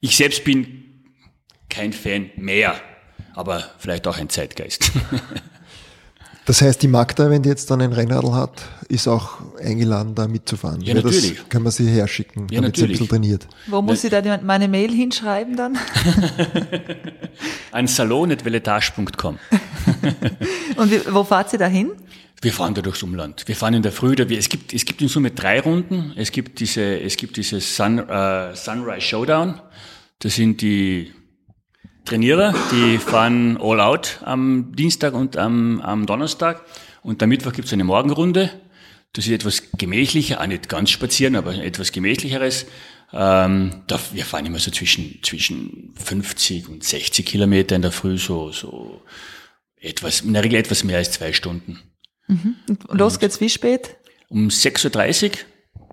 [0.00, 1.04] Ich selbst bin
[1.68, 2.80] kein Fan mehr,
[3.34, 4.90] aber vielleicht auch ein Zeitgeist.
[6.48, 9.32] Das heißt, die Magda, wenn die jetzt dann ein Rennradl hat, ist auch
[9.62, 10.80] eingeladen, da mitzufahren.
[10.80, 11.36] Ja, natürlich.
[11.36, 12.96] Das kann man sie herschicken, ja, damit natürlich.
[12.96, 13.46] sie ein bisschen trainiert.
[13.66, 15.76] Wo muss sie da meine Mail hinschreiben dann?
[17.70, 19.38] An salon.veletage.com.
[20.76, 21.90] Und wie, wo fahrt sie da hin?
[22.40, 23.46] Wir fahren da durchs Umland.
[23.46, 24.16] Wir fahren in der Früh.
[24.16, 26.14] Da, es, gibt, es gibt in Summe drei Runden.
[26.16, 29.60] Es gibt diese, es gibt diese Sun, äh, Sunrise Showdown.
[30.20, 31.12] Das sind die
[32.08, 36.64] Trainierer, die fahren all out am Dienstag und am, am Donnerstag.
[37.02, 38.50] Und am Mittwoch gibt es eine Morgenrunde.
[39.12, 42.64] Das ist etwas gemächlicher, auch nicht ganz spazieren, aber etwas gemächlicheres.
[43.12, 48.16] Ähm, da, wir fahren immer so zwischen, zwischen 50 und 60 Kilometer in der Früh,
[48.16, 49.02] so, so
[49.76, 51.78] etwas, in der Regel etwas mehr als zwei Stunden.
[52.26, 52.56] Mhm.
[52.88, 53.96] Los und geht's wie spät?
[54.30, 55.30] Um 6.30 Uhr,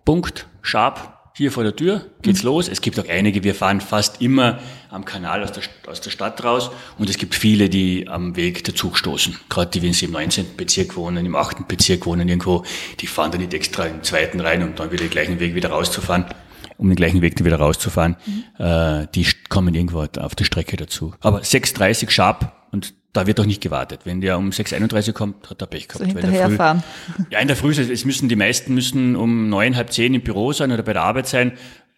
[0.05, 2.49] Punkt, sharp, hier vor der Tür geht's mhm.
[2.49, 2.69] los.
[2.69, 6.41] Es gibt auch einige, wir fahren fast immer am Kanal aus der, aus der Stadt
[6.43, 9.37] raus und es gibt viele, die am Weg der Zug stoßen.
[9.49, 10.55] Gerade die, wenn sie im 19.
[10.55, 11.67] Bezirk wohnen, im 8.
[11.67, 12.63] Bezirk wohnen irgendwo,
[13.01, 15.69] die fahren dann nicht extra im zweiten rein, um dann wieder den gleichen Weg wieder
[15.69, 16.25] rauszufahren,
[16.77, 18.15] um den gleichen Weg wieder rauszufahren.
[18.25, 18.65] Mhm.
[18.65, 21.13] Äh, die kommen irgendwo auf der Strecke dazu.
[21.19, 22.54] Aber 6.30 sharp
[23.15, 24.01] da wird doch nicht gewartet.
[24.03, 26.03] Wenn der um 6.31 kommt, hat er Pech gehabt.
[26.03, 26.83] So hinterherfahren.
[27.29, 30.51] Ja, in der Früh, es müssen die meisten müssen um neun, halb zehn im Büro
[30.51, 31.53] sein oder bei der Arbeit sein.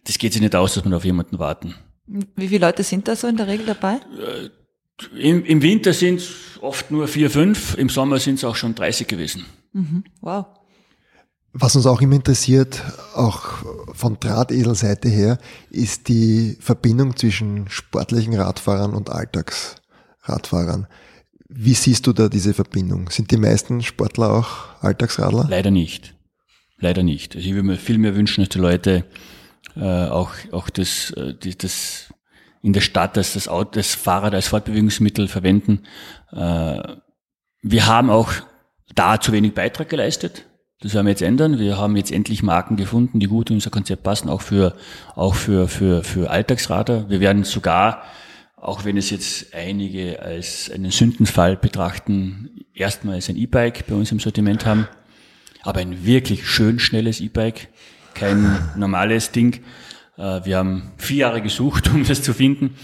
[0.06, 1.76] Das geht sich nicht aus, dass man auf jemanden warten.
[2.06, 3.96] Wie viele Leute sind da so in der Regel dabei?
[3.96, 6.30] Äh, Im, im Winter sind es
[6.62, 9.46] oft nur vier, fünf, im Sommer sind es auch schon 30 gewesen.
[9.74, 10.04] Mhm.
[10.22, 10.46] Wow.
[11.54, 12.84] Was uns auch immer interessiert,
[13.16, 20.88] auch von Drahteselseite her, ist die Verbindung zwischen sportlichen Radfahrern und Alltagsradfahrern.
[21.50, 23.10] Wie siehst du da diese Verbindung?
[23.10, 25.48] Sind die meisten Sportler auch Alltagsradler?
[25.50, 26.14] Leider nicht.
[26.80, 27.36] Leider nicht.
[27.36, 29.06] Also ich würde mir viel mehr wünschen, dass die Leute
[29.76, 32.14] äh, auch, auch das, äh, die, das
[32.62, 35.84] in der Stadt dass das, Auto, das Fahrrad als Fortbewegungsmittel verwenden.
[36.32, 36.82] Äh,
[37.62, 38.34] wir haben auch
[38.94, 40.46] da zu wenig Beitrag geleistet.
[40.82, 41.60] Das werden wir jetzt ändern.
[41.60, 44.76] Wir haben jetzt endlich Marken gefunden, die gut in unser Konzept passen, auch für,
[45.16, 47.10] auch für, für, für Alltagsradler.
[47.10, 48.04] Wir werden sogar
[48.58, 54.20] auch wenn es jetzt einige als einen Sündenfall betrachten, erstmals ein E-Bike bei uns im
[54.20, 54.88] Sortiment haben,
[55.62, 57.70] aber ein wirklich schön schnelles E-Bike,
[58.15, 59.63] kein normales Ding.
[60.17, 62.76] Äh, wir haben vier Jahre gesucht, um das zu finden.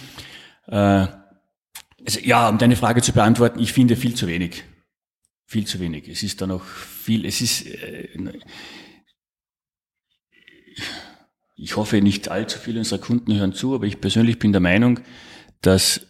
[0.67, 1.07] Äh,
[2.05, 4.63] also ja, um deine Frage zu beantworten, ich finde viel zu wenig.
[5.47, 6.07] Viel zu wenig.
[6.07, 8.09] Es ist da noch viel, es ist, äh,
[11.55, 14.99] ich hoffe nicht allzu viele unserer Kunden hören zu, aber ich persönlich bin der Meinung,
[15.63, 16.01] dass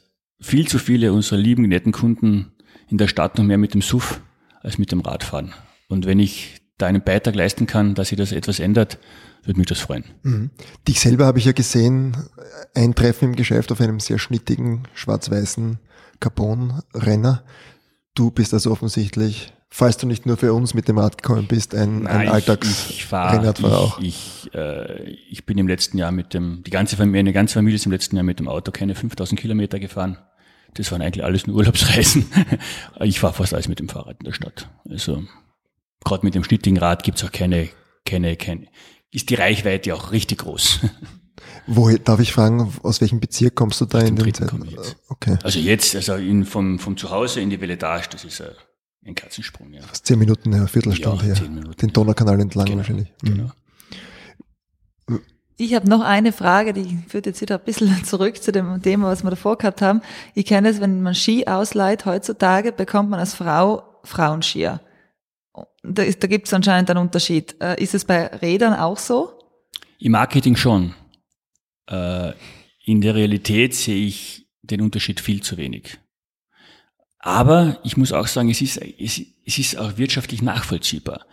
[0.41, 2.51] viel zu viele unserer lieben, netten Kunden
[2.89, 4.19] in der Stadt noch mehr mit dem SUV
[4.61, 5.53] als mit dem Rad fahren.
[5.87, 8.99] Und wenn ich da einen Beitrag leisten kann, dass sich das etwas ändert,
[9.43, 10.05] würde mich das freuen.
[10.23, 10.51] Mhm.
[10.87, 12.17] Dich selber habe ich ja gesehen,
[12.73, 15.79] eintreffen im Geschäft auf einem sehr schnittigen, schwarz-weißen
[16.19, 17.43] Carbon-Renner.
[18.15, 21.73] Du bist also offensichtlich, falls du nicht nur für uns mit dem Rad gekommen bist,
[21.73, 23.99] ein, ein Alltags-Rennradfahrer auch.
[23.99, 27.55] Ich, ich, äh, ich bin im letzten Jahr mit dem, die ganze Familie, eine ganze
[27.55, 30.19] Familie ist im letzten Jahr mit dem Auto keine 5000 Kilometer gefahren.
[30.75, 32.27] Das waren eigentlich alles nur Urlaubsreisen.
[32.99, 34.69] ich fahre fast alles mit dem Fahrrad in der Stadt.
[34.87, 35.23] Also
[36.05, 37.69] gerade mit dem schnittigen Rad gibt's auch keine,
[38.05, 38.67] keine, keine,
[39.09, 40.81] ist die Reichweite auch richtig groß.
[41.65, 44.65] Wo darf ich fragen, aus welchem Bezirk kommst du da aus in den Zeiten?
[44.69, 44.97] Jetzt.
[45.09, 45.39] Okay.
[45.41, 48.49] Also jetzt, also in, vom, vom Zuhause in die Veletage, das ist ein
[49.15, 49.81] Katzensprung, ja.
[49.81, 51.49] Fast zehn Minuten her, Viertelstunde ja, her.
[51.49, 53.13] Minuten, Den Donaukanal entlang genau, wahrscheinlich.
[53.21, 53.43] Genau.
[53.43, 53.51] Mhm.
[55.57, 59.07] Ich habe noch eine Frage, die führt jetzt wieder ein bisschen zurück zu dem Thema,
[59.07, 60.01] was wir davor gehabt haben.
[60.33, 64.81] Ich kenne es, wenn man Ski ausleiht heutzutage, bekommt man als Frau Frauenskier.
[65.83, 67.55] Da, da gibt es anscheinend einen Unterschied.
[67.61, 69.37] Äh, ist es bei Rädern auch so?
[69.99, 70.93] Im Marketing schon.
[71.89, 72.33] Äh,
[72.85, 75.99] in der Realität sehe ich den Unterschied viel zu wenig.
[77.25, 81.25] Aber ich muss auch sagen, es ist, es, es ist auch wirtschaftlich nachvollziehbar.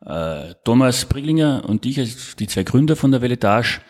[0.00, 3.82] Äh, Thomas Briglinger und ich, die zwei Gründer von der Veletage,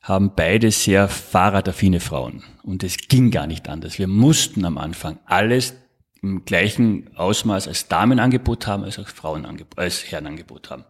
[0.00, 2.42] haben beide sehr fahrradaffine Frauen.
[2.62, 3.98] Und es ging gar nicht anders.
[3.98, 5.74] Wir mussten am Anfang alles
[6.22, 10.86] im gleichen Ausmaß als Damenangebot haben, als auch Frauenangebot, als Herrenangebot haben.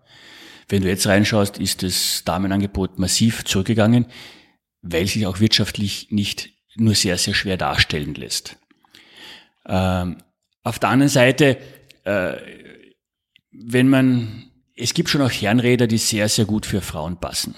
[0.69, 4.07] Wenn du jetzt reinschaust, ist das Damenangebot massiv zurückgegangen,
[4.83, 8.57] weil sich auch wirtschaftlich nicht nur sehr, sehr schwer darstellen lässt.
[9.67, 10.19] Ähm,
[10.63, 11.59] auf der anderen Seite,
[12.05, 12.37] äh,
[13.51, 17.55] wenn man, es gibt schon auch Herrenräder, die sehr, sehr gut für Frauen passen.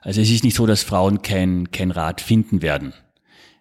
[0.00, 2.94] Also es ist nicht so, dass Frauen kein, kein Rad finden werden.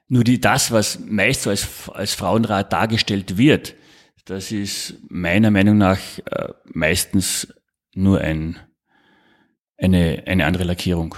[0.08, 3.76] Nur die, das, was meist so als, als Frauenrad dargestellt wird,
[4.26, 7.54] das ist meiner Meinung nach äh, meistens
[7.93, 8.58] nur ein,
[9.78, 11.15] eine, eine andere Lackierung,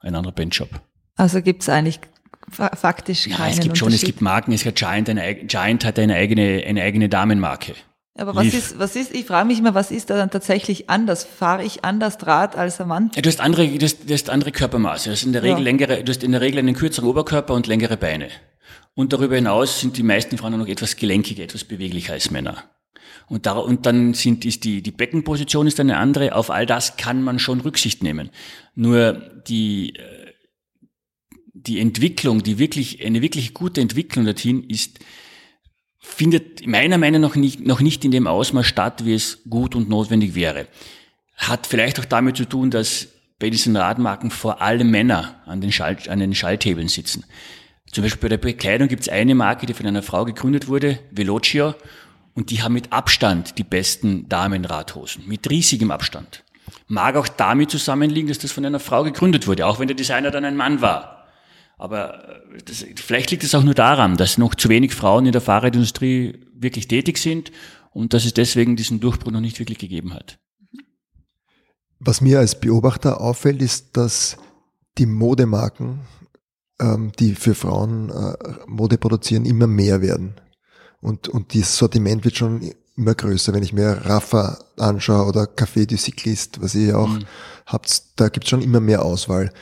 [0.00, 0.80] ein anderer Bandshop.
[1.16, 2.00] Also gibt es eigentlich
[2.54, 5.98] faktisch keinen Ja, es gibt schon, es gibt Marken, es hat Giant, eine, Giant hat
[5.98, 7.74] eine eigene, eine eigene Damenmarke.
[8.16, 11.24] Aber was ist, was ist, ich frage mich immer, was ist da dann tatsächlich anders?
[11.24, 13.10] Fahre ich anders Draht als ein Mann?
[13.16, 15.06] Ja, du hast andere, du hast, du hast andere Körpermaße.
[15.06, 15.64] Du hast in der Regel ja.
[15.64, 18.28] längere, du hast in der Regel einen kürzeren Oberkörper und längere Beine.
[18.94, 22.62] Und darüber hinaus sind die meisten Frauen noch etwas gelenkiger, etwas beweglicher als Männer.
[23.26, 26.36] Und, da, und dann sind, ist die, die Beckenposition ist eine andere.
[26.36, 28.30] Auf all das kann man schon Rücksicht nehmen.
[28.76, 29.14] Nur
[29.48, 30.02] die, äh,
[31.54, 34.98] die Entwicklung, die wirklich, eine wirklich gute Entwicklung dorthin ist,
[36.00, 39.88] findet meiner Meinung nach nicht, noch nicht in dem Ausmaß statt, wie es gut und
[39.88, 40.66] notwendig wäre.
[41.36, 45.72] Hat vielleicht auch damit zu tun, dass bei diesen Radmarken vor allem Männer an den,
[45.72, 47.24] Schall, an den Schalthebeln sitzen.
[47.90, 50.98] Zum Beispiel bei der Bekleidung gibt es eine Marke, die von einer Frau gegründet wurde,
[51.10, 51.74] Velocio,
[52.34, 56.42] und die haben mit Abstand die besten Damenradhosen, mit riesigem Abstand.
[56.88, 60.30] Mag auch damit zusammenliegen, dass das von einer Frau gegründet wurde, auch wenn der Designer
[60.30, 61.23] dann ein Mann war.
[61.76, 65.32] Aber äh, das, vielleicht liegt es auch nur daran, dass noch zu wenig Frauen in
[65.32, 67.52] der Fahrradindustrie wirklich tätig sind
[67.92, 70.38] und dass es deswegen diesen Durchbruch noch nicht wirklich gegeben hat.
[71.98, 74.36] Was mir als Beobachter auffällt, ist, dass
[74.98, 76.00] die Modemarken,
[76.80, 78.34] ähm, die für Frauen äh,
[78.66, 80.34] Mode produzieren, immer mehr werden.
[81.00, 83.52] Und, und das Sortiment wird schon immer größer.
[83.52, 87.24] Wenn ich mir Rafa anschaue oder Café du Cycliste, was ihr ja auch mhm.
[87.66, 89.52] habt, da gibt es schon immer mehr Auswahl.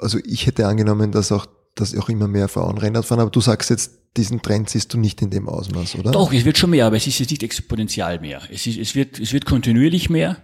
[0.00, 3.40] Also ich hätte angenommen, dass auch, dass auch immer mehr Frauen Rennrad fahren, aber du
[3.40, 6.10] sagst jetzt, diesen Trend siehst du nicht in dem Ausmaß, oder?
[6.10, 8.40] Doch, es wird schon mehr, aber es ist jetzt nicht exponentiell mehr.
[8.50, 10.38] Es, ist, es, wird, es wird kontinuierlich mehr.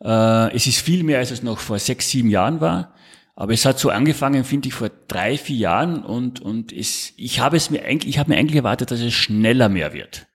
[0.00, 2.94] Äh, es ist viel mehr, als es noch vor sechs, sieben Jahren war.
[3.34, 7.40] Aber es hat so angefangen, finde ich, vor drei, vier Jahren und, und es, ich
[7.40, 10.28] habe es mir eigentlich, ich habe mir eigentlich erwartet, dass es schneller mehr wird.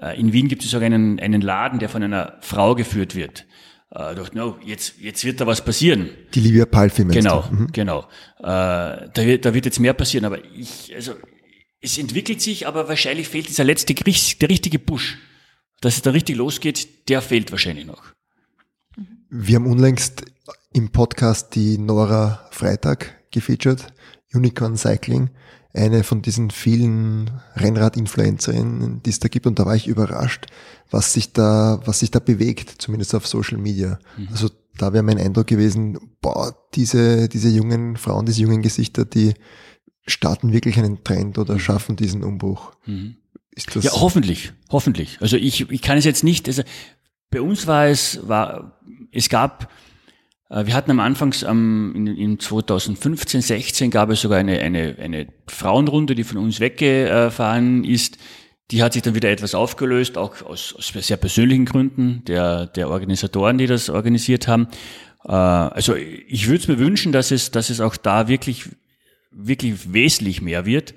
[0.00, 3.46] Äh, in Wien gibt es sogar einen, einen Laden, der von einer Frau geführt wird
[3.94, 6.10] äh, dachte, no, jetzt, jetzt wird da was passieren.
[6.34, 7.68] Die Livia Palfi Genau, mhm.
[7.72, 8.00] genau.
[8.40, 11.14] Äh, da, wird, da wird jetzt mehr passieren, aber ich, also,
[11.80, 15.18] es entwickelt sich, aber wahrscheinlich fehlt dieser letzte, der richtige Push.
[15.80, 18.02] Dass es da richtig losgeht, der fehlt wahrscheinlich noch.
[19.28, 20.24] Wir haben unlängst
[20.72, 23.86] im Podcast die Nora Freitag gefeatured,
[24.32, 25.30] Unicorn Cycling
[25.74, 29.46] eine von diesen vielen Rennrad-Influencerinnen, die es da gibt.
[29.46, 30.46] Und da war ich überrascht,
[30.90, 33.98] was sich da, was sich da bewegt, zumindest auf Social Media.
[34.16, 34.28] Mhm.
[34.30, 39.34] Also da wäre mein Eindruck gewesen, boah, diese, diese jungen Frauen, diese jungen Gesichter, die
[40.06, 41.60] starten wirklich einen Trend oder mhm.
[41.60, 42.72] schaffen diesen Umbruch.
[42.86, 43.16] Mhm.
[43.50, 45.18] Ist das ja, hoffentlich, hoffentlich.
[45.20, 46.62] Also ich, ich kann es jetzt nicht, also
[47.30, 48.78] bei uns war es, war,
[49.10, 49.70] es gab
[50.50, 55.26] wir hatten am Anfangs um, in, in 2015, 16 gab es sogar eine, eine, eine
[55.48, 58.18] Frauenrunde, die von uns weggefahren ist.
[58.70, 62.88] Die hat sich dann wieder etwas aufgelöst, auch aus, aus sehr persönlichen Gründen der, der
[62.88, 64.68] Organisatoren, die das organisiert haben.
[65.24, 68.68] Äh, also ich würde es mir wünschen, dass es, dass es auch da wirklich,
[69.30, 70.94] wirklich wesentlich mehr wird.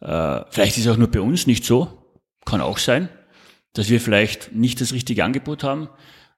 [0.00, 1.88] Äh, vielleicht ist es auch nur bei uns nicht so,
[2.44, 3.08] kann auch sein,
[3.72, 5.88] dass wir vielleicht nicht das richtige Angebot haben.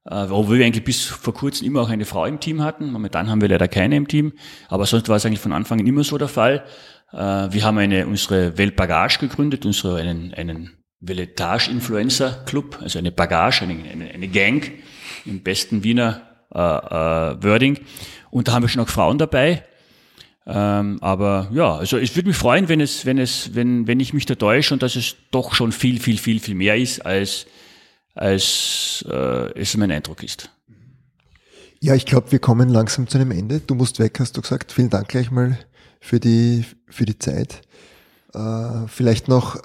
[0.06, 2.92] Äh, obwohl wir eigentlich bis vor kurzem immer auch eine Frau im Team hatten.
[2.92, 4.32] Momentan haben wir leider keine im Team,
[4.68, 6.64] aber sonst war es eigentlich von Anfang an immer so der Fall.
[7.12, 12.98] Äh, wir haben eine, unsere Welt Bagage gegründet, unsere, einen, einen Veletage Influencer Club, also
[12.98, 14.70] eine Bagage, eine, eine, eine Gang
[15.24, 16.22] im besten Wiener
[16.54, 17.78] äh, äh, Wording.
[18.30, 19.64] Und da haben wir schon auch Frauen dabei.
[20.46, 24.12] Ähm, aber ja, also es würde mich freuen, wenn es, wenn es, wenn, wenn ich
[24.12, 27.46] mich da täusche und dass es doch schon viel, viel, viel, viel mehr ist, als,
[28.14, 30.50] als äh, es mein Eindruck ist.
[31.80, 33.60] Ja, ich glaube, wir kommen langsam zu einem Ende.
[33.60, 34.72] Du musst weg, hast du gesagt.
[34.72, 35.58] Vielen Dank gleich mal
[36.00, 37.62] für die, für die Zeit.
[38.32, 39.60] Äh, vielleicht noch äh,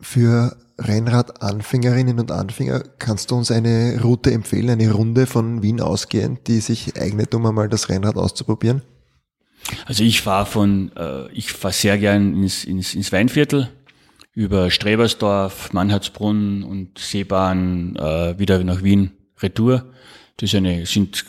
[0.00, 6.48] für Rennrad-Anfängerinnen und Anfänger, kannst du uns eine Route empfehlen, eine Runde von Wien ausgehend,
[6.48, 8.82] die sich eignet, um einmal das Rennrad auszuprobieren?
[9.86, 13.70] Also ich fahre von, äh, ich fahre sehr gern ins, ins, ins Weinviertel
[14.34, 19.92] über Strebersdorf, Mannhardsbrunn und Seebahn äh, wieder nach Wien Retour.
[20.36, 21.24] Das ist eine, sind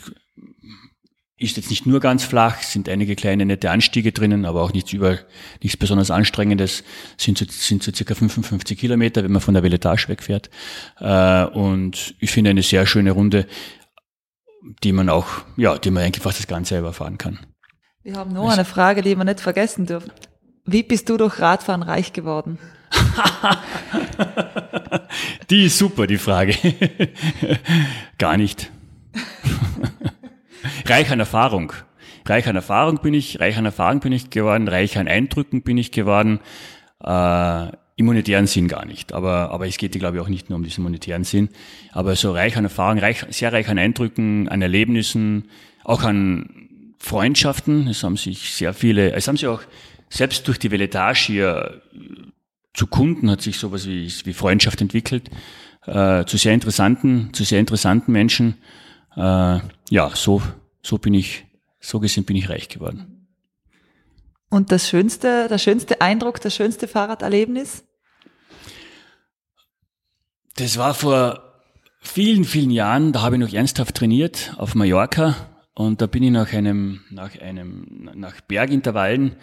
[1.36, 4.92] ist jetzt nicht nur ganz flach, sind einige kleine nette Anstiege drinnen, aber auch nichts
[4.92, 5.18] über,
[5.62, 6.84] nichts besonders anstrengendes,
[7.16, 10.48] sind so, sind so circa 55 Kilometer, wenn man von der Veletage wegfährt.
[11.00, 13.46] Äh, und ich finde eine sehr schöne Runde,
[14.82, 17.40] die man auch, ja, die man eigentlich fast das Ganze selber fahren kann.
[18.02, 20.12] Wir haben noch eine Frage, die wir nicht vergessen dürfen.
[20.66, 22.58] Wie bist du durch Radfahren reich geworden?
[25.50, 26.54] die ist super, die Frage.
[28.18, 28.70] Gar nicht.
[30.86, 31.72] reich an Erfahrung.
[32.26, 35.76] Reich an Erfahrung bin ich, reich an Erfahrung bin ich geworden, reich an Eindrücken bin
[35.76, 36.40] ich geworden.
[37.02, 39.12] Äh, im monetären Sinn gar nicht.
[39.12, 41.48] Aber, aber es geht, glaube ich, auch nicht nur um diesen monetären Sinn.
[41.92, 45.48] Aber so reich an Erfahrung, reich, sehr reich an Eindrücken, an Erlebnissen,
[45.84, 47.86] auch an Freundschaften.
[47.86, 49.62] Es haben sich sehr viele, es haben sich auch
[50.08, 51.82] selbst durch die Veletage hier
[52.74, 55.30] zu Kunden hat sich sowas wie, wie Freundschaft entwickelt,
[55.86, 58.58] äh, zu sehr interessanten, zu sehr interessanten Menschen.
[59.16, 59.60] Äh,
[59.90, 60.42] ja, so,
[60.82, 61.46] so bin ich,
[61.80, 63.28] so gesehen bin ich reich geworden.
[64.50, 67.84] Und das schönste, der schönste Eindruck, das schönste Fahrraderlebnis?
[70.56, 71.62] Das war vor
[72.00, 75.34] vielen, vielen Jahren, da habe ich noch ernsthaft trainiert auf Mallorca
[75.74, 79.36] und da bin ich nach einem, nach einem, nach Bergintervallen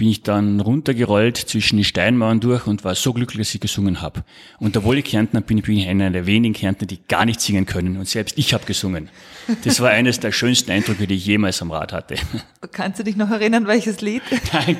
[0.00, 4.00] bin ich dann runtergerollt zwischen die Steinmauern durch und war so glücklich, dass ich gesungen
[4.00, 4.24] habe.
[4.58, 7.66] Und obwohl ich Kärntner bin, bin ich einer der wenigen Kärntner, die gar nicht singen
[7.66, 7.98] können.
[7.98, 9.10] Und selbst ich habe gesungen.
[9.62, 12.14] Das war eines der schönsten Eindrücke, die ich jemals am Rad hatte.
[12.72, 14.22] Kannst du dich noch erinnern, welches Lied?
[14.54, 14.78] Nein,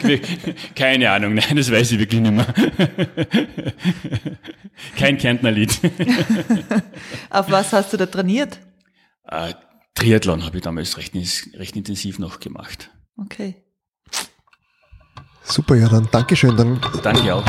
[0.74, 1.34] keine Ahnung.
[1.34, 2.46] Nein, das weiß ich wirklich nicht mehr.
[4.96, 5.78] Kein Kärntner Lied.
[7.28, 8.58] Auf was hast du da trainiert?
[9.28, 9.52] Äh,
[9.94, 11.12] Triathlon habe ich damals recht,
[11.58, 12.88] recht intensiv noch gemacht.
[13.18, 13.56] Okay.
[15.50, 16.56] Super, ja, dann Dankeschön.
[16.56, 17.44] Dann Danke auch.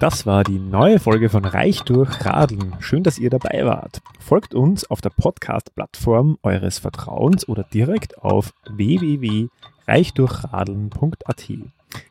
[0.00, 2.74] Das war die neue Folge von Reich durch Radeln.
[2.78, 4.00] Schön, dass ihr dabei wart.
[4.18, 11.52] Folgt uns auf der Podcast-Plattform eures Vertrauens oder direkt auf www.reichdurchradeln.at.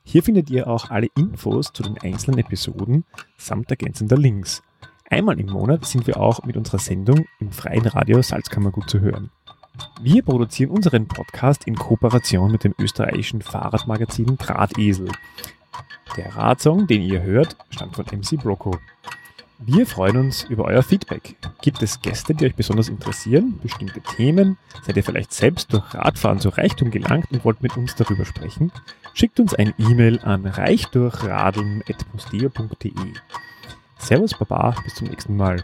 [0.03, 3.05] Hier findet ihr auch alle Infos zu den einzelnen Episoden
[3.37, 4.61] samt ergänzender Links.
[5.09, 9.31] Einmal im Monat sind wir auch mit unserer Sendung im freien Radio Salzkammergut zu hören.
[10.01, 15.09] Wir produzieren unseren Podcast in Kooperation mit dem österreichischen Fahrradmagazin Drahtesel.
[16.15, 18.77] Der Radsong, den ihr hört, stammt von MC Broco.
[19.59, 21.35] Wir freuen uns über euer Feedback.
[21.61, 23.59] Gibt es Gäste, die euch besonders interessieren?
[23.63, 24.59] Bestimmte Themen?
[24.83, 28.71] Seid ihr vielleicht selbst durch Radfahren zu Reichtum gelangt und wollt mit uns darüber sprechen?
[29.15, 33.13] Schickt uns ein E-Mail an reichdurchradeln.posteo.de.
[33.97, 35.63] Servus Baba, bis zum nächsten Mal.